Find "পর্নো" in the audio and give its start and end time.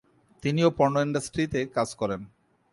0.77-0.99